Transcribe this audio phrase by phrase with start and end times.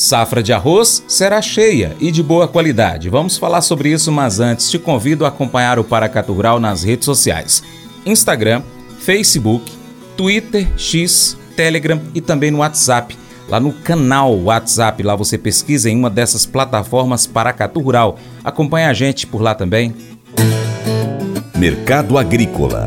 [0.00, 3.10] Safra de arroz será cheia e de boa qualidade.
[3.10, 7.04] Vamos falar sobre isso, mas antes te convido a acompanhar o Paracato Rural nas redes
[7.04, 7.62] sociais:
[8.06, 8.62] Instagram,
[8.98, 9.70] Facebook,
[10.16, 13.14] Twitter, X, Telegram e também no WhatsApp.
[13.46, 18.18] Lá no canal WhatsApp, lá você pesquisa em uma dessas plataformas Paracatu Rural.
[18.42, 19.94] Acompanhe a gente por lá também.
[21.58, 22.86] Mercado Agrícola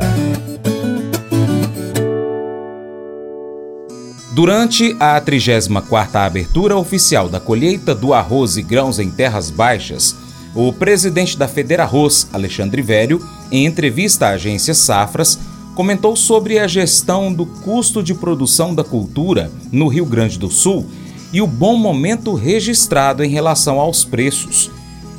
[4.33, 10.15] Durante a 34ª abertura oficial da colheita do arroz e grãos em terras baixas,
[10.55, 15.37] o presidente da Federa Arroz, Alexandre Velho, em entrevista à agência Safras,
[15.75, 20.87] comentou sobre a gestão do custo de produção da cultura no Rio Grande do Sul
[21.31, 24.71] e o bom momento registrado em relação aos preços.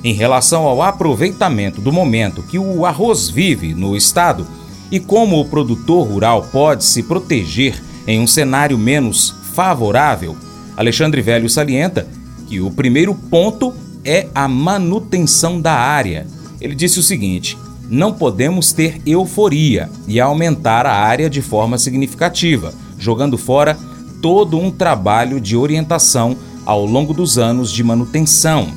[0.02, 4.44] Em relação ao aproveitamento do momento que o arroz vive no estado
[4.90, 10.36] e como o produtor rural pode se proteger em um cenário menos favorável,
[10.76, 12.06] Alexandre Velho salienta
[12.46, 13.72] que o primeiro ponto
[14.04, 16.26] é a manutenção da área.
[16.60, 17.56] Ele disse o seguinte:
[17.88, 23.78] não podemos ter euforia e aumentar a área de forma significativa, jogando fora
[24.20, 28.68] todo um trabalho de orientação ao longo dos anos de manutenção.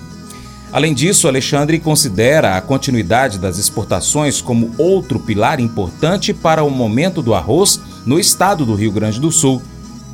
[0.71, 7.21] Além disso, Alexandre considera a continuidade das exportações como outro pilar importante para o momento
[7.21, 9.61] do arroz no estado do Rio Grande do Sul.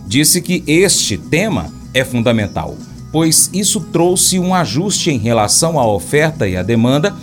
[0.08, 2.76] Disse que este tema é fundamental,
[3.12, 7.16] pois isso trouxe um ajuste em relação à oferta e à demanda,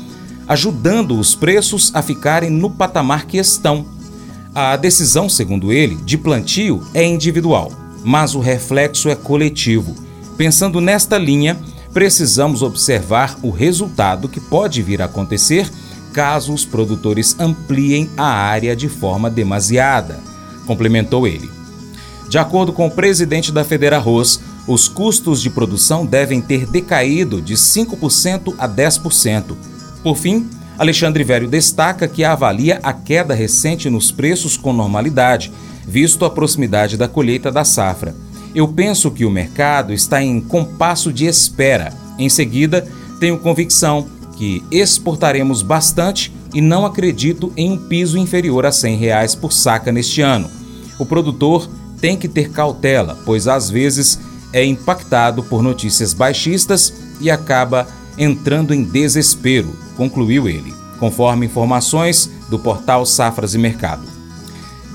[0.47, 3.85] ajudando os preços a ficarem no patamar que estão.
[4.55, 7.73] A decisão, segundo ele, de plantio é individual,
[8.05, 9.95] mas o reflexo é coletivo.
[10.37, 11.59] Pensando nesta linha,
[11.93, 15.69] precisamos observar o resultado que pode vir a acontecer
[16.13, 20.30] caso os produtores ampliem a área de forma demasiada
[20.71, 21.51] complementou ele.
[22.29, 27.43] De acordo com o presidente da Federa Arroz, os custos de produção devem ter decaído
[27.43, 29.57] de 5% a 10%.
[30.01, 30.49] Por fim,
[30.79, 35.51] Alexandre Velho destaca que avalia a queda recente nos preços com normalidade,
[35.85, 38.15] visto a proximidade da colheita da safra.
[38.55, 41.93] Eu penso que o mercado está em compasso de espera.
[42.17, 42.87] Em seguida,
[43.19, 49.35] tenho convicção que exportaremos bastante e não acredito em um piso inferior a 100 reais
[49.35, 50.60] por saca neste ano
[51.01, 51.69] o produtor
[52.01, 54.19] tem que ter cautela, pois às vezes
[54.53, 57.87] é impactado por notícias baixistas e acaba
[58.19, 64.20] entrando em desespero, concluiu ele, conforme informações do portal Safras e Mercado.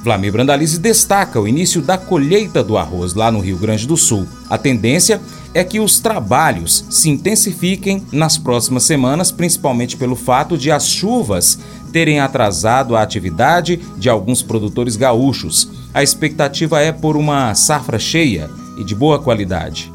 [0.06, 4.28] Vlamir Brandalize destaca o início da colheita do arroz lá no Rio Grande do Sul.
[4.48, 5.20] A tendência
[5.52, 11.58] é que os trabalhos se intensifiquem nas próximas semanas, principalmente pelo fato de as chuvas
[11.92, 15.72] terem atrasado a atividade de alguns produtores gaúchos.
[15.92, 19.95] A expectativa é por uma safra cheia e de boa qualidade.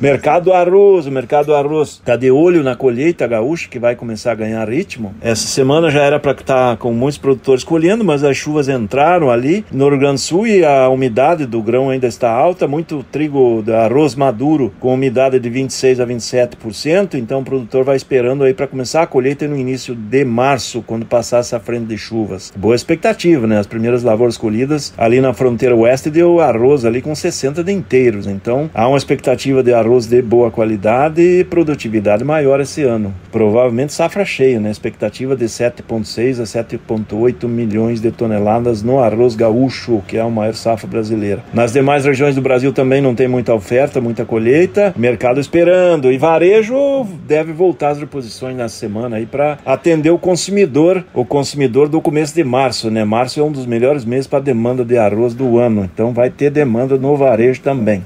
[0.00, 4.66] Mercado arroz, mercado arroz está de olho na colheita gaúcha que vai começar a ganhar
[4.66, 5.14] ritmo.
[5.20, 9.30] Essa semana já era para estar tá com muitos produtores colhendo, mas as chuvas entraram
[9.30, 12.66] ali no Rio Grande do Sul e a umidade do grão ainda está alta.
[12.66, 17.16] Muito trigo de arroz maduro com umidade de 26 a 27%.
[17.16, 21.04] Então o produtor vai esperando aí para começar a colheita no início de março, quando
[21.04, 22.50] passar essa frente de chuvas.
[22.56, 23.58] Boa expectativa, né?
[23.58, 28.26] As primeiras lavouras colhidas ali na fronteira oeste deu arroz ali com 60 denteiros.
[28.26, 33.12] Então há uma expectativa de arroz arroz de boa qualidade e produtividade maior esse ano.
[33.32, 34.70] Provavelmente safra cheia, né?
[34.70, 40.54] Expectativa de 7,6 a 7,8 milhões de toneladas no arroz gaúcho, que é a maior
[40.54, 41.42] safra brasileira.
[41.52, 46.18] Nas demais regiões do Brasil também não tem muita oferta, muita colheita, mercado esperando e
[46.18, 52.00] varejo deve voltar às reposições na semana aí para atender o consumidor, o consumidor do
[52.00, 53.04] começo de março, né?
[53.04, 56.50] Março é um dos melhores meses para demanda de arroz do ano, então vai ter
[56.50, 58.04] demanda no varejo também.